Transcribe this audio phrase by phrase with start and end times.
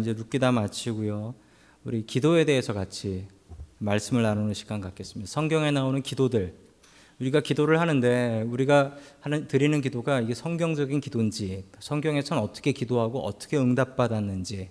[0.00, 1.36] 이제 룻기 다 마치고요.
[1.84, 3.28] 우리 기도에 대해서 같이
[3.78, 5.30] 말씀을 나누는 시간 갖겠습니다.
[5.30, 6.56] 성경에 나오는 기도들
[7.20, 14.70] 우리가 기도를 하는데 우리가 하는 드리는 기도가 이게 성경적인 기도인지 성경에서는 어떻게 기도하고 어떻게 응답받았는지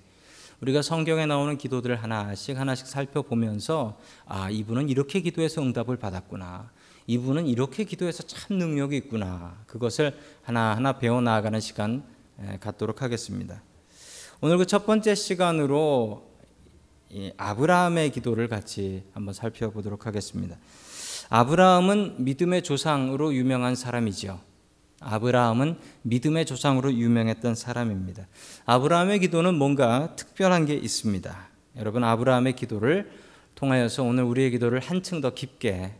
[0.59, 6.69] 우리가 성경에 나오는 기도들을 하나씩 하나씩 살펴보면서 아 이분은 이렇게 기도해서 응답을 받았구나
[7.07, 10.13] 이분은 이렇게 기도해서 참 능력이 있구나 그것을
[10.43, 12.03] 하나하나 배워 나가는 시간
[12.59, 13.61] 갖도록 하겠습니다.
[14.41, 16.29] 오늘 그 첫 번째 시간으로
[17.37, 20.57] 아브라함의 기도를 같이 한번 살펴보도록 하겠습니다.
[21.29, 24.39] 아브라함은 믿음의 조상으로 유명한 사람이죠.
[24.99, 28.27] 아브라함은 믿음의 조상으로 유명했던 사람입니다.
[28.65, 31.49] 아브라함의 기도는 뭔가 특별한 게 있습니다.
[31.77, 33.11] 여러분 아브라함의 기도를
[33.55, 35.93] 통하여서 오늘 우리의 기도를 한층 더 깊게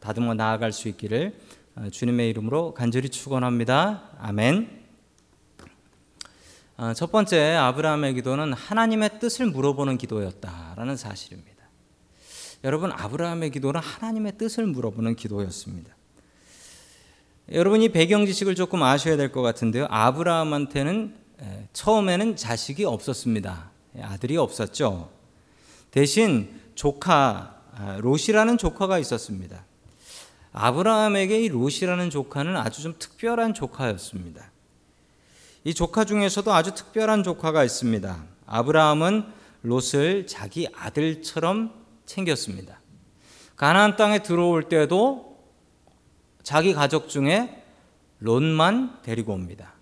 [0.00, 1.34] 다듬어 나아갈 수 있기를
[1.90, 4.10] 주님의 이름으로 간절히 축원합니다.
[4.18, 4.79] 아멘.
[6.96, 11.50] 첫 번째 아브라함의 기도는 하나님의 뜻을 물어보는 기도였다라는 사실입니다.
[12.64, 15.94] 여러분 아브라함의 기도는 하나님의 뜻을 물어보는 기도였습니다.
[17.52, 19.88] 여러분 이 배경 지식을 조금 아셔야 될 것 같은데요.
[19.90, 21.14] 아브라함한테는
[21.74, 23.70] 처음에는 자식이 없었습니다.
[24.00, 25.10] 아들이 없었죠.
[25.90, 29.64] 대신 조카 아, 롯이라는 조카가 있었습니다.
[30.52, 34.49] 아브라함에게 이 롯이라는 조카는 아주 좀 특별한 조카였습니다.
[35.62, 38.24] 이 조카 중에서도 아주 특별한 조카가 있습니다.
[38.46, 39.26] 아브라함은
[39.62, 41.72] 롯을 자기 아들처럼
[42.06, 42.80] 챙겼습니다.
[43.56, 45.38] 가나안 땅에 들어올 때도
[46.42, 47.62] 자기 가족 중에
[48.20, 49.74] 롯만 데리고 옵니다.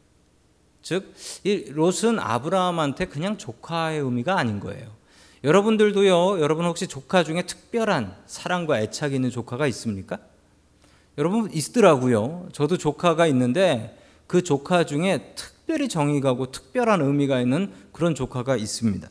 [0.83, 4.91] 즉, 이 롯은 아브라함한테 그냥 조카의 의미가 아닌 거예요.
[5.45, 10.19] 여러분들도요, 여러분 혹시 조카 중에 특별한 사랑과 애착이 있는 조카가 있습니까?
[11.17, 12.49] 여러분 있더라고요.
[12.53, 18.57] 저도 조카가 있는데 그 조카 중에 특 별히 정이 가고 특별한 의미가 있는 그런 조카가
[18.57, 19.07] 있습니다.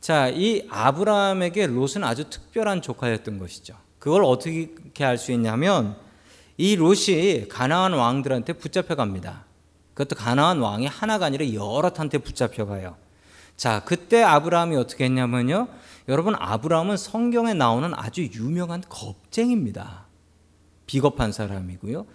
[0.00, 3.76] 자, 이 아브라함에게 롯은 아주 특별한 조카였던 것이죠.
[4.00, 5.96] 그걸 어떻게 알 수 있냐면
[6.56, 9.44] 이 롯이 가나안 왕들한테 붙잡혀 갑니다.
[9.94, 12.96] 그것도 가나안 왕이 하나가 아니라 여럿한테 붙잡혀 가요.
[13.56, 15.68] 자, 그때 아브라함이 어떻게 했냐면요.
[16.08, 20.06] 여러분, 아브라함은 성경에 나오는 아주 유명한 겁쟁입니다.
[20.86, 22.06] 비겁한 사람이고요.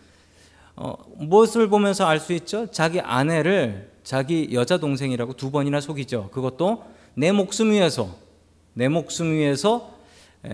[0.78, 2.68] 어, 무엇을 보면서 알 수 있죠?
[2.72, 6.30] 자기 아내를 자기 여자 동생이라고 두 번이나 속이죠.
[6.32, 6.84] 그것도
[7.16, 8.16] 내 목숨 위해서
[8.74, 9.96] 내 목숨 위해서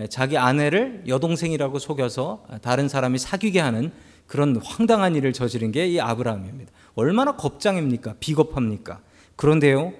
[0.08, 3.92] 자기 아내를 여동생이라고 속여서 다른 사람이 사귀게 하는
[4.26, 6.72] 그런 황당한 일을 저지른 게 이 아브라함입니다.
[6.94, 8.14] 얼마나 겁장입니까?
[8.18, 9.00] 비겁합니까?
[9.36, 9.92] 그런데요,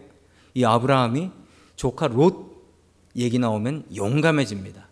[0.54, 1.30] 이 아브라함이
[1.76, 2.64] 조카 롯
[3.14, 4.88] 얘기 나오면 용감해집니다.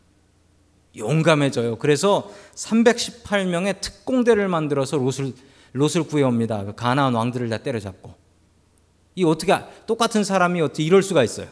[0.97, 1.77] 용감해져요.
[1.79, 5.33] 그래서 318명의 특공대를 만들어서 롯을,
[5.73, 6.65] 롯을 구해옵니다.
[6.65, 8.15] 그 가나안 왕들을 다 때려잡고.
[9.15, 9.55] 이 어떻게,
[9.87, 11.49] 똑같은 사람이 어떻게 이럴 수가 있어요?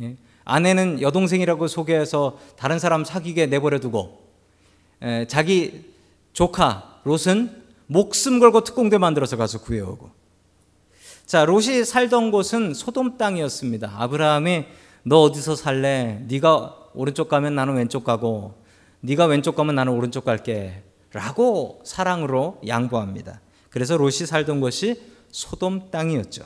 [0.00, 0.16] 예?
[0.44, 4.22] 아내는 여동생이라고 소개해서 다른 사람 사귀게 내버려 두고
[5.00, 5.92] 에, 자기
[6.32, 10.10] 조카 롯은 목숨 걸고 특공대 만들어서 가서 구해오고
[11.26, 13.94] 자 롯이 살던 곳은 소돔 땅이었습니다.
[13.96, 14.64] 아브라함이
[15.04, 16.24] 너 어디서 살래?
[16.26, 18.54] 네가 오른쪽 가면 나는 왼쪽 가고
[19.00, 20.82] 네가 왼쪽 가면 나는 오른쪽 갈게
[21.12, 23.40] 라고 사랑으로 양보합니다.
[23.70, 25.00] 그래서 롯이 살던 곳이
[25.30, 26.44] 소돔 땅이었죠.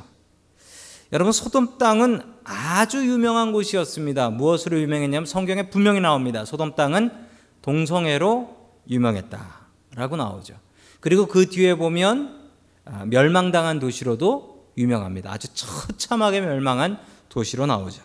[1.12, 4.30] 여러분 소돔 땅은 아주 유명한 곳이었습니다.
[4.30, 6.44] 무엇으로 유명했냐면 성경에 분명히 나옵니다.
[6.44, 7.10] 소돔 땅은
[7.62, 8.56] 동성애로
[8.88, 10.54] 유명했다라고 나오죠.
[11.00, 12.50] 그리고 그 뒤에 보면
[12.84, 15.32] 아, 멸망당한 도시로도 유명합니다.
[15.32, 16.98] 아주 처참하게 멸망한
[17.28, 18.02] 도시로 나오죠.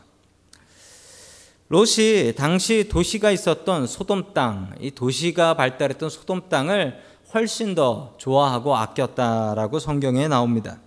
[1.71, 7.01] 롯이 당시 도시가 있었던 소돔 땅, 이 도시가 발달했던 소돔 땅을
[7.33, 10.81] 훨씬 더 좋아하고 아꼈다라고 성경에 나옵니다.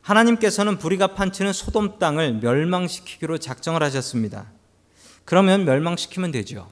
[0.00, 4.50] 하나님께서는 불의가 판치는 소돔 땅을 멸망시키기로 작정을 하셨습니다.
[5.24, 6.68] 그러면 멸망시키면 되죠.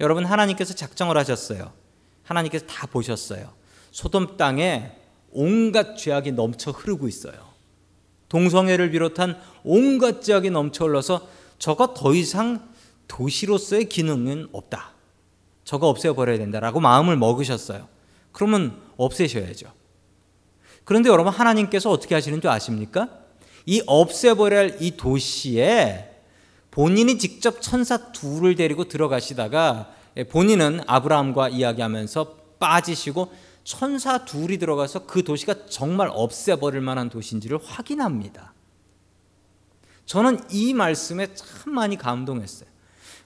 [0.00, 1.70] 여러분 하나님께서 작정을 하셨어요.
[2.24, 3.52] 하나님께서 다 보셨어요.
[3.92, 4.90] 소돔 땅에
[5.30, 7.34] 온갖 죄악이 넘쳐 흐르고 있어요.
[8.28, 12.68] 동성애를 비롯한 온갖 죄악이 넘쳐 흘러서 저거 더 이상
[13.08, 14.90] 도시로서의 기능은 없다.
[15.64, 17.88] 저거 없애버려야 된다라고 마음을 먹으셨어요.
[18.32, 19.72] 그러면 없애셔야죠.
[20.84, 23.08] 그런데 여러분 하나님께서 어떻게 하시는 줄 아십니까?
[23.64, 26.10] 이 없애버려야 할 이 도시에
[26.70, 29.90] 본인이 직접 천사 둘을 데리고 들어가시다가
[30.28, 33.32] 본인은 아브라함과 이야기하면서 빠지시고
[33.64, 38.53] 천사 둘이 들어가서 그 도시가 정말 없애버릴 만한 도시인지를 확인합니다.
[40.06, 42.68] 저는 이 말씀에 참 많이 감동했어요.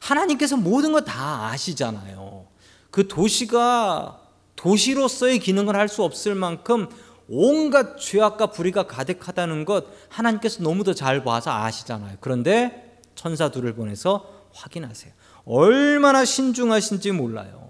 [0.01, 2.47] 하나님께서 모든 거 다 아시잖아요.
[2.91, 4.21] 그 도시가
[4.57, 6.89] 도시로서의 기능을 할 수 없을 만큼
[7.29, 12.17] 온갖 죄악과 불의가 가득하다는 것 하나님께서 너무도 잘 봐서 아시잖아요.
[12.21, 15.13] 그런데 천사 둘을 보내서 확인하세요.
[15.45, 17.69] 얼마나 신중하신지 몰라요.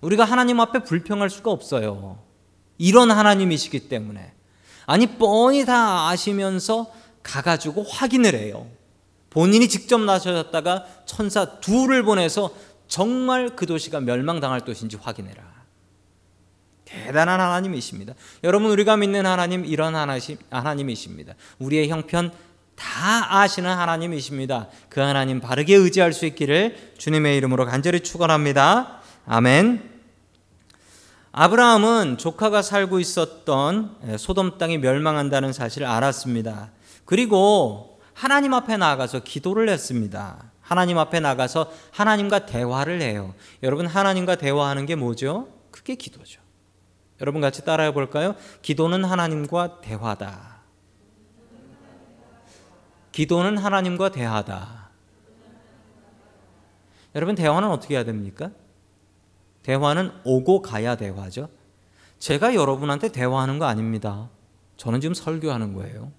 [0.00, 2.22] 우리가 하나님 앞에 불평할 수가 없어요.
[2.76, 4.32] 이런 하나님이시기 때문에.
[4.86, 6.92] 아니, 뻔히 다 아시면서
[7.28, 8.66] 가가지고 확인을 해요.
[9.30, 12.54] 본인이 직접 나서셨다가 천사 둘을 보내서
[12.88, 15.58] 정말 그 도시가 멸망당할 도시인지 확인해라.
[16.86, 18.14] 대단한 하나님이십니다.
[18.44, 21.34] 여러분, 우리가 믿는 하나님, 이런 하나님이십니다.
[21.58, 22.32] 우리의 형편
[22.74, 24.68] 다 아시는 하나님이십니다.
[24.88, 29.00] 그 하나님 바르게 의지할 수 있기를 주님의 이름으로 간절히 축원합니다.
[29.26, 29.98] 아멘.
[31.32, 36.70] 아브라함은 조카가 살고 있었던 예, 소돔 땅이 멸망한다는 사실을 알았습니다.
[37.08, 40.52] 그리고 하나님 앞에 나가서 기도를 했습니다.
[40.60, 43.34] 하나님 앞에 나가서 하나님과 대화를 해요.
[43.62, 45.48] 여러분 하나님과 대화하는 게 뭐죠?
[45.70, 46.42] 그게 기도죠.
[47.22, 48.34] 여러분 같이 따라해 볼까요?
[48.60, 50.58] 기도는 하나님과 대화다.
[53.12, 54.90] 기도는 하나님과 대화다.
[57.14, 58.50] 여러분 대화는 어떻게 해야 됩니까?
[59.62, 61.48] 대화는 오고 가야 대화죠.
[62.18, 64.28] 제가 여러분한테 대화하는 거 아닙니다.
[64.76, 66.12] 저는 지금 설교하는 거예요.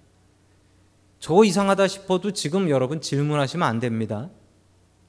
[1.19, 4.29] 저 이상하다 싶어도 지금 여러분 질문하시면 안 됩니다.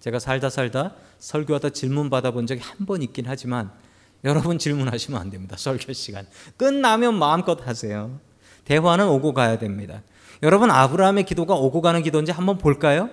[0.01, 3.71] 제가 살다 살다 설교하다 질문 받아본 적이 한 번 있긴 하지만
[4.25, 5.57] 여러분 질문하시면 안 됩니다.
[5.59, 6.27] 설교 시간.
[6.57, 8.19] 끝나면 마음껏 하세요.
[8.65, 10.03] 대화는 오고 가야 됩니다.
[10.43, 13.11] 여러분 아브라함의 기도가 오고 가는 기도인지 한번 볼까요?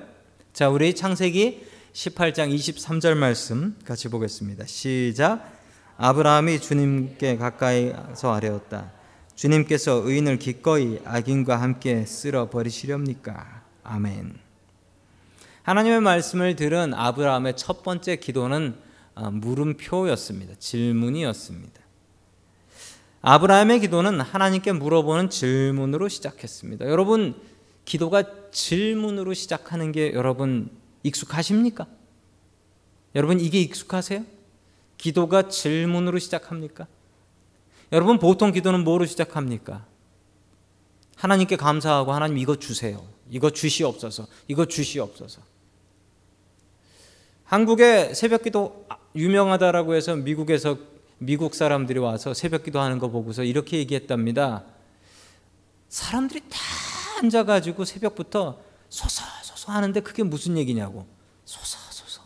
[0.53, 4.65] 자, 우리 창세기 18장 23절 말씀 같이 보겠습니다.
[4.65, 5.53] 시작.
[5.97, 8.91] 아브라함이 주님께 가까이서 아뢰었다.
[9.37, 13.63] 주님께서 의인을 기꺼이 악인과 함께 쓸어 버리시렵니까?
[13.83, 14.33] 아멘.
[15.61, 18.75] 하나님의 말씀을 들은 아브라함의 첫 번째 기도는
[19.13, 20.55] 아, 물음표였습니다.
[20.57, 21.81] 질문이었습니다.
[23.21, 26.87] 아브라함의 기도는 하나님께 물어보는 질문으로 시작했습니다.
[26.87, 27.35] 여러분,
[27.85, 30.71] 기도가 질문으로 시작하는 게 여러분
[31.03, 31.85] 익숙하십니까?
[33.13, 34.25] 여러분 이게 익숙하세요?
[34.97, 36.87] 기도가 질문으로 시작합니까?
[37.91, 39.85] 여러분 보통 기도는 뭐로 시작합니까?
[41.15, 43.03] 하나님께 감사하고 하나님 이거 주세요.
[43.29, 44.27] 이거 주시옵소서.
[44.47, 45.41] 이거 주시옵소서.
[47.45, 48.85] 한국의 새벽기도
[49.15, 50.77] 유명하다라고 해서 미국에서
[51.17, 54.63] 미국 사람들이 와서 새벽기도 하는 거 보고서 이렇게 얘기했답니다.
[55.89, 56.57] 사람들이 다
[57.19, 61.07] 앉아가지고 새벽부터 소서 소서 하는데 그게 무슨 얘기냐고.
[61.45, 62.21] 소서 소서.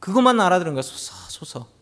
[0.00, 0.82] 그것만 알아들은 거야.
[0.82, 1.79] 소서 소서.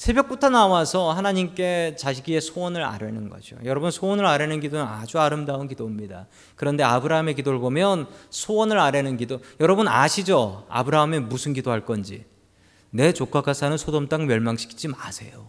[0.00, 3.56] 새벽부터 나와서 하나님께 자식의 소원을 아뢰는 거죠.
[3.64, 6.26] 여러분 소원을 아뢰는 기도는 아주 아름다운 기도입니다.
[6.56, 10.64] 그런데 아브라함의 기도를 보면 소원을 아뢰는 기도 여러분 아시죠?
[10.70, 12.24] 아브라함이 무슨 기도할 건지.
[12.88, 15.46] 내 조카가 사는 소돔 땅 멸망시키지 마세요.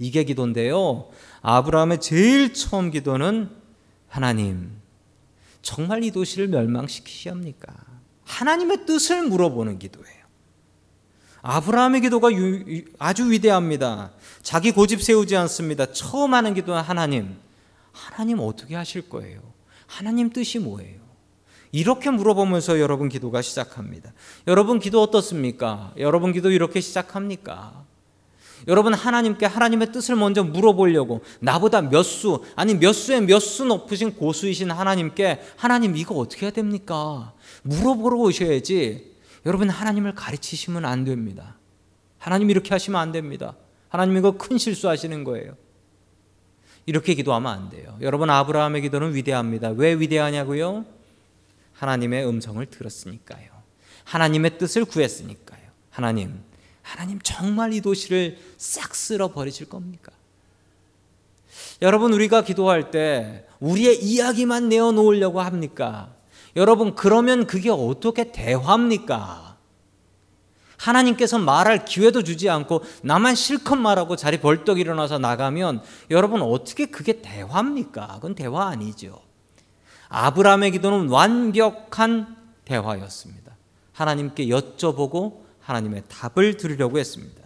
[0.00, 1.08] 이게 기도인데요.
[1.42, 3.48] 아브라함의 제일 처음 기도는
[4.08, 4.72] 하나님,
[5.62, 7.72] 정말 이 도시를 멸망시키시합니까?
[8.24, 10.23] 하나님의 뜻을 물어보는 기도예요.
[11.46, 14.12] 아브라함의 기도가 유, 아주 위대합니다.
[14.42, 15.92] 자기 고집 세우지 않습니다.
[15.92, 17.36] 처음 하는 기도는 하나님.
[17.92, 19.40] 하나님 어떻게 하실 거예요?
[19.86, 21.04] 하나님 뜻이 뭐예요?
[21.70, 24.14] 이렇게 물어보면서 여러분 기도가 시작합니다.
[24.46, 25.92] 여러분 기도 어떻습니까?
[25.98, 27.84] 여러분 기도 이렇게 시작합니까?
[28.66, 34.14] 여러분 하나님께 하나님의 뜻을 먼저 물어보려고 나보다 몇 수, 아니 몇 수에 몇 수 높으신
[34.14, 37.34] 고수이신 하나님께 하나님 이거 어떻게 해야 됩니까?
[37.64, 39.13] 물어보러 오셔야지.
[39.46, 41.56] 여러분 하나님을 가르치시면 안 됩니다.
[42.18, 43.56] 하나님 이렇게 하시면 안 됩니다.
[43.88, 45.56] 하나님 이거 큰 실수하시는 거예요.
[46.86, 47.96] 이렇게 기도하면 안 돼요.
[48.00, 49.70] 여러분 아브라함의 기도는 위대합니다.
[49.70, 50.84] 왜 위대하냐고요?
[51.74, 53.48] 하나님의 음성을 들었으니까요.
[54.04, 55.62] 하나님의 뜻을 구했으니까요.
[55.90, 56.40] 하나님,
[56.82, 60.12] 하나님 정말 이 도시를 싹 쓸어 버리실 겁니까?
[61.82, 66.14] 여러분 우리가 기도할 때 우리의 이야기만 내어 놓으려고 합니까?
[66.56, 69.56] 여러분 그러면 그게 어떻게 대화입니까?
[70.76, 77.22] 하나님께서 말할 기회도 주지 않고 나만 실컷 말하고 자리 벌떡 일어나서 나가면 여러분 어떻게 그게
[77.22, 78.08] 대화입니까?
[78.16, 79.20] 그건 대화 아니죠.
[80.08, 83.56] 아브라함의 기도는 완벽한 대화였습니다.
[83.92, 87.42] 하나님께 여쭤보고 하나님의 답을 들으려고 했습니다.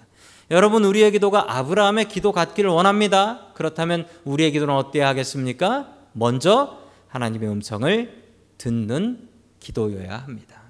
[0.50, 3.52] 여러분 우리의 기도가 아브라함의 기도 같기를 원합니다.
[3.54, 5.92] 그렇다면 우리의 기도는 어때야 하겠습니까?
[6.12, 8.27] 먼저 하나님의 음성을
[8.58, 9.28] 듣는
[9.60, 10.62] 기도여야 합니다.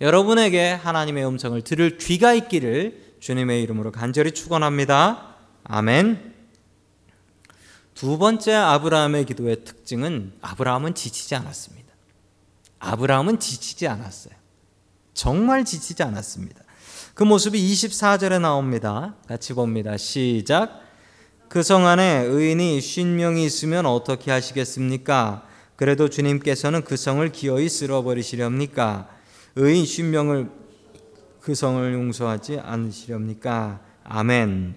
[0.00, 5.34] 여러분에게 하나님의 음성을 들을 귀가 있기를 주님의 이름으로 간절히 축원합니다.
[5.64, 6.34] 아멘.
[7.94, 11.88] 두 번째 아브라함의 기도의 특징은 아브라함은 지치지 않았습니다.
[12.78, 14.34] 아브라함은 지치지 않았어요.
[15.14, 16.62] 정말 지치지 않았습니다.
[17.14, 19.16] 그 모습이 24절에 나옵니다.
[19.26, 19.96] 같이 봅니다.
[19.96, 20.82] 시작.
[21.48, 25.47] 그 성 안에 의인이 쉰 명이 있으면 어떻게 하시겠습니까?
[25.78, 29.08] 그래도 주님께서는 그 성을 기어이 쓸어버리시렵니까?
[29.54, 30.50] 의인 쉰 명을
[31.40, 33.78] 그 성을 용서하지 않으시렵니까?
[34.02, 34.74] 아멘.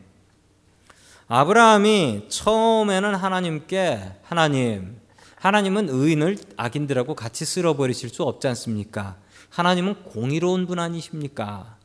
[1.27, 4.95] 아브라함이 처음에는 하나님께 하나님,
[5.37, 9.15] 하나님은 의인을 악인들하고 같이 쓸어버리실 수 없지 않습니까?
[9.49, 11.77] 하나님은 공의로운 분 아니십니까?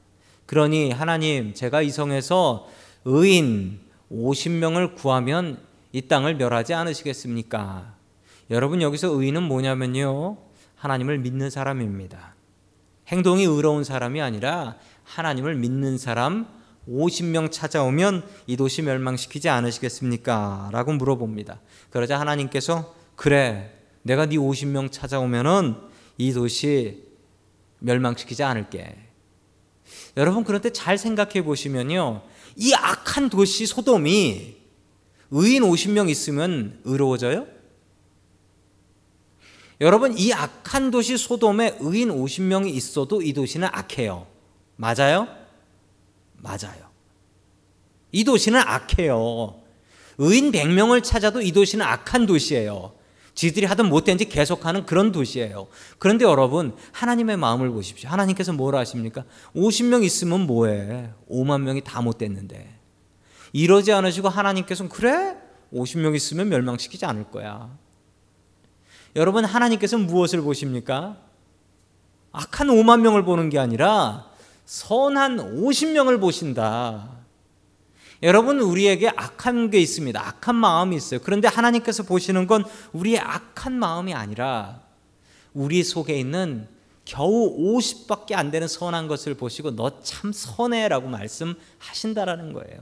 [0.44, 2.68] 그러니 하나님, 제가 이 성에서
[3.06, 3.80] 의인
[4.12, 5.58] 50명을 구하면
[5.92, 7.95] 이 땅을 멸하지 않으시겠습니까?
[8.50, 10.36] 여러분 여기서 의인은 뭐냐면요.
[10.76, 12.34] 하나님을 믿는 사람입니다.
[13.08, 16.46] 행동이 의로운 사람이 아니라 하나님을 믿는 사람
[16.88, 20.70] 50명 찾아오면 이 도시 멸망시키지 않으시겠습니까?
[20.72, 21.60] 라고 물어봅니다.
[21.90, 23.72] 그러자 하나님께서 그래
[24.02, 25.74] 내가 네 50명 찾아오면은
[26.18, 27.04] 이 도시
[27.80, 28.96] 멸망시키지 않을게.
[30.16, 32.22] 여러분 그런데 잘 생각해 보시면요.
[32.56, 34.56] 이 악한 도시 소돔이
[35.32, 37.55] 의인 50명 있으면 의로워져요?
[39.80, 44.26] 여러분 이 악한 도시 소돔에 의인 50명이 있어도 이 도시는 악해요.
[44.76, 45.28] 맞아요?
[46.36, 46.86] 맞아요.
[48.12, 49.60] 이 도시는 악해요.
[50.18, 52.94] 의인 100명을 찾아도 이 도시는 악한 도시예요.
[53.34, 55.68] 지들이 하든 못된 지 계속하는 그런 도시예요.
[55.98, 58.08] 그런데 여러분, 하나님의 마음을 보십시오.
[58.08, 59.24] 하나님께서 뭘 하십니까?
[59.54, 61.10] 50명 있으면 뭐해?
[61.30, 62.74] 5만 명이 다 못됐는데.
[63.52, 65.36] 이러지 않으시고 하나님께서는 그래?
[65.70, 67.76] 50명 있으면 멸망시키지 않을 거야.
[69.16, 71.16] 여러분, 하나님께서는 무엇을 보십니까?
[72.32, 74.26] 악한 5만 명을 보는 게 아니라
[74.66, 77.16] 선한 50명을 보신다.
[78.22, 80.20] 여러분 우리에게 악한 게 있습니다.
[80.20, 81.20] 악한 마음이 있어요.
[81.22, 84.82] 그런데 하나님께서 보시는 건 우리의 악한 마음이 아니라
[85.54, 86.68] 우리 속에 있는
[87.06, 92.80] 겨우 50밖에 안 되는 선한 것을 보시고 너 참 선해라고 말씀하신다라는 거예요.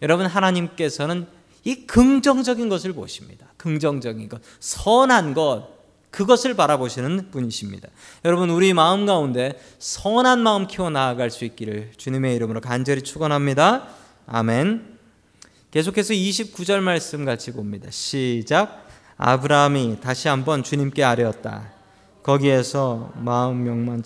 [0.00, 1.26] 여러분 하나님께서는
[1.64, 3.46] 이 긍정적인 것을 보십니다.
[3.56, 5.78] 긍정적인 것, 선한 것,
[6.10, 7.88] 그것을 바라보시는 분이십니다.
[8.24, 13.88] 여러분 우리 마음 가운데 선한 마음 키워 나아갈 수 있기를 주님의 이름으로 간절히 축원합니다.
[14.26, 14.98] 아멘.
[15.70, 17.90] 계속해서 29절 말씀 같이 봅니다.
[17.90, 18.86] 시작.
[19.18, 21.72] 아브라함이 다시 한번 주님께 아뢰었다.
[22.22, 24.02] 거기에서 마음 명만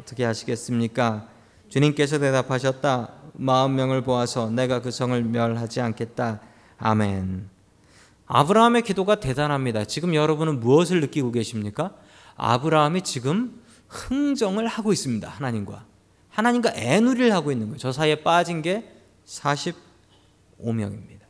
[0.00, 1.28] 어떻게 하시겠습니까?
[1.68, 3.10] 주님께서 대답하셨다.
[3.34, 6.40] 마음 명을 보아서 내가 그 성을 멸하지 않겠다.
[6.78, 7.48] 아멘.
[8.26, 9.84] 아브라함의 기도가 대단합니다.
[9.84, 11.94] 지금 여러분은 무엇을 느끼고 계십니까?
[12.36, 15.28] 아브라함이 지금 흥정을 하고 있습니다.
[15.28, 15.86] 하나님과.
[16.28, 17.78] 하나님과 애누리를 하고 있는 거예요.
[17.78, 18.92] 저 사이에 빠진 게
[19.26, 21.20] 45명입니다.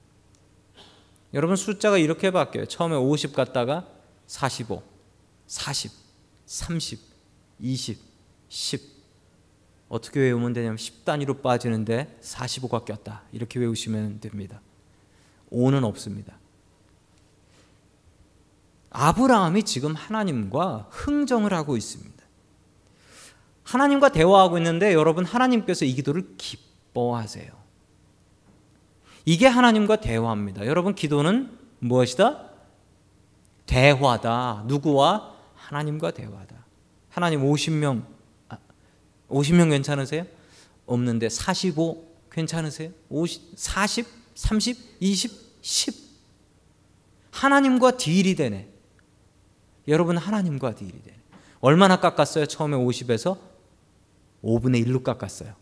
[1.34, 2.66] 여러분 숫자가 이렇게 바뀌어요.
[2.66, 3.86] 처음에 50 갔다가
[4.26, 4.82] 45,
[5.46, 5.92] 40,
[6.46, 6.98] 30,
[7.60, 7.98] 20,
[8.48, 8.96] 10.
[9.88, 13.22] 어떻게 외우면 되냐면 10 단위로 빠지는데 45가 꼈다.
[13.32, 14.60] 이렇게 외우시면 됩니다.
[15.52, 16.38] 5는 없습니다.
[18.90, 22.16] 아브라함이 지금 하나님과 흥정을 하고 있습니다.
[23.64, 27.50] 하나님과 대화하고 있는데 여러분 하나님께서 이 기도를 기뻐하세요.
[29.24, 30.66] 이게 하나님과 대화입니다.
[30.66, 32.48] 여러분 기도는 무엇이다?
[33.66, 34.64] 대화다.
[34.66, 35.34] 누구와?
[35.56, 36.64] 하나님과 대화다.
[37.10, 38.04] 하나님 50명
[39.28, 40.26] 50명 아, 괜찮으세요?
[40.86, 42.90] 없는데 45 괜찮으세요?
[43.08, 45.94] 50 40 30 20 10
[47.32, 48.68] 하나님과 딜이 되네.
[49.88, 51.16] 여러분 하나님과 딜이 되네.
[51.60, 52.46] 얼마나 깎았어요?
[52.46, 53.38] 처음에 50에서
[54.44, 55.54] 5분의 1로 깎았어요.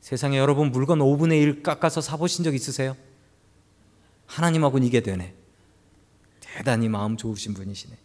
[0.00, 2.96] 세상에 여러분 물건 5분의 1 깎아서 사보신 적 있으세요?
[4.26, 5.34] 하나님하고는 이게 되네.
[6.40, 7.96] 대단히 마음 좋으신 분이시네.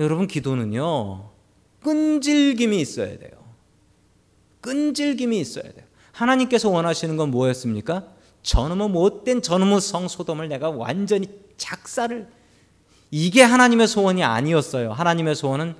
[0.00, 1.30] 여러분 기도는요.
[1.82, 3.32] 끈질김이 있어야 돼요.
[4.60, 5.86] 끈질김이 있어야 돼요.
[6.12, 8.19] 하나님께서 원하시는 건 뭐였습니까?
[8.42, 12.30] 저놈의 못된 저놈의 성 소돔을 내가 완전히 작사를
[13.10, 14.92] 이게 하나님의 소원이 아니었어요.
[14.92, 15.76] 하나님의 소원은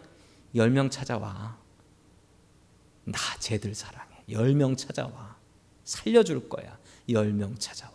[0.54, 1.56] 열 명 찾아와.
[3.04, 4.10] 나 쟤들 사랑해.
[4.28, 5.36] 10명 찾아와.
[5.84, 6.76] 살려줄 거야.
[7.08, 7.92] 10명 찾아와.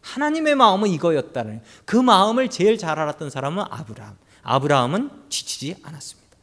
[0.00, 4.16] 하나님의 마음은 이거였다는 그 마음을 제일 잘 알았던 사람은 아브라함.
[4.42, 6.36] 아브라함은 지치지 않았습니다.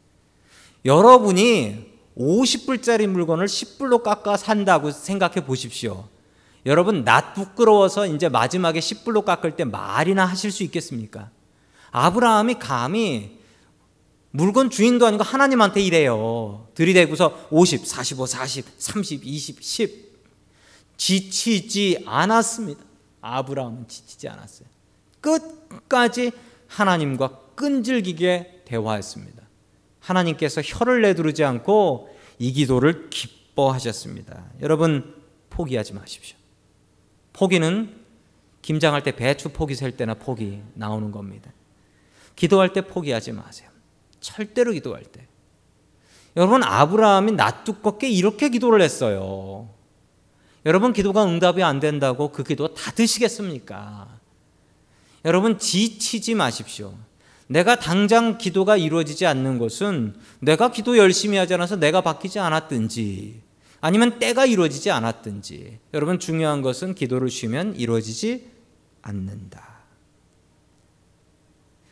[0.86, 6.08] 여러분이 50불짜리 물건을 10불로 깎아 산다고 생각해 보십시오.
[6.68, 11.32] 여러분 낯 부끄러워서 이제 마지막에 10불로 깎을 때 말이나 하실 수 있겠습니까?
[11.92, 13.40] 아브라함이 감히
[14.32, 16.68] 물건 주인도 아니고 하나님한테 이래요.
[16.76, 20.08] 들이대고서 50, 45, 40, 30, 20, 10
[20.98, 22.84] 지치지 않았습니다.
[23.22, 24.68] 아브라함은 지치지 않았어요.
[25.22, 26.32] 끝까지
[26.68, 29.42] 하나님과 끈질기게 대화했습니다.
[30.02, 34.52] 하나님께서 혀를 내두르지 않고 이 기도를 기뻐하셨습니다.
[34.62, 35.16] 여러분
[35.50, 36.38] 포기하지 마십시오.
[37.38, 37.96] 포기는
[38.64, 41.52] 김장할 때 배추 포기 셀 때나 포기 나오는 겁니다.
[42.36, 43.70] 기도할 때 포기하지 마세요.
[44.20, 45.28] 절대로 기도할 때.
[46.36, 49.70] 여러분 아브라함이 낯 두껍게 이렇게 기도를 했어요.
[50.66, 54.08] 여러분 기도가 응답이 안 된다고 그 기도 다 드시겠습니까?
[55.24, 56.94] 여러분 지치지 마십시오.
[57.48, 63.47] 내가 당장 기도가 이루어지지 않는 것은 내가 기도 열심히 하지 않아서 내가 바뀌지 않았든지
[63.80, 68.50] 아니면 때가 이루어지지 않았든지 여러분 중요한 것은 기도를 쉬면 이루어지지
[69.02, 69.78] 않는다.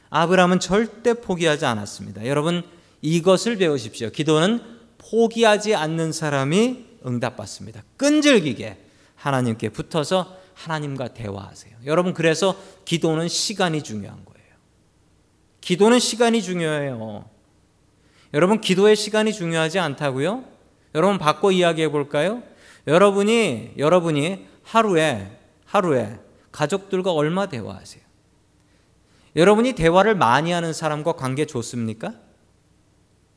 [0.10, 2.26] 아브라함은 절대 포기하지 않았습니다.
[2.26, 2.64] 여러분
[3.02, 4.10] 이것을 배우십시오.
[4.10, 4.62] 기도는
[4.98, 7.84] 포기하지 않는 사람이 응답받습니다.
[7.98, 8.78] 끈질기게
[9.16, 11.76] 하나님께 붙어서 하나님과 대화하세요.
[11.86, 14.48] 여러분 그래서 기도는 시간이 중요한 거예요.
[15.62, 17.30] 기도는 시간이 중요해요.
[18.34, 20.55] 여러분 기도의 시간이 중요하지 않다고요?
[20.96, 22.42] 여러분 바꿔 이야기해 볼까요?
[22.88, 26.18] 여러분이 여러분이 하루에 하루에
[26.52, 28.02] 가족들과 얼마 대화하세요?
[29.36, 32.14] 여러분이 대화를 많이 하는 사람과 관계 좋습니까?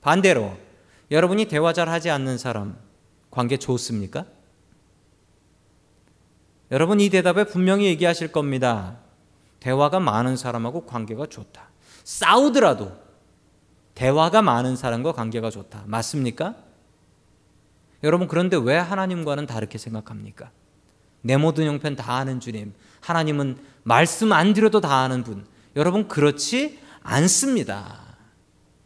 [0.01, 0.57] 반대로
[1.11, 2.79] 여러분이 대화 잘 하지 않는 사람
[3.31, 4.25] 관계 좋습니까?
[6.71, 8.99] 여러분 이 대답에 분명히 얘기하실 겁니다.
[9.59, 11.71] 대화가 많은 사람하고 관계가 좋다.
[12.05, 12.93] 싸우더라도
[13.97, 15.83] 대화가 많은 사람과 관계가 좋다.
[15.87, 16.68] 맞습니까?
[18.03, 20.51] 여러분 그런데 왜 하나님과는 다르게 생각합니까?
[21.23, 22.73] 내 모든 형편 다 아는 주님.
[23.01, 25.47] 하나님은 말씀 안 드려도 다 아는 분.
[25.77, 28.17] 여러분 그렇지 않습니다.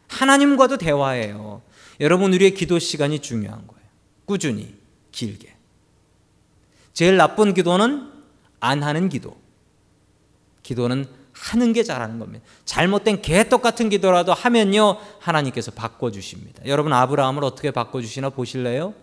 [0.07, 1.61] 하나님과도 대화해요.
[1.99, 3.83] 여러분 우리의 기도 시간이 중요한 거예요.
[4.25, 4.75] 꾸준히
[5.11, 5.55] 길게.
[6.93, 8.11] 제일 나쁜 기도는
[8.59, 9.37] 안 하는 기도.
[10.63, 12.45] 기도는 하는 게 잘하는 겁니다.
[12.65, 16.61] 잘못된 개떡 같은 기도라도 하면요 하나님께서 바꿔 주십니다.
[16.65, 18.93] 여러분 아브라함을 어떻게 바꿔 주시나 보실래요?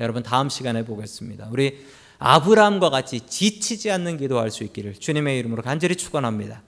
[0.00, 1.48] 여러분 다음 시간에 보겠습니다.
[1.50, 1.84] 우리
[2.18, 6.62] 아브라함과 같이 지치지 않는 기도할 수 있기를 주님의 이름으로 간절히 축원합니다.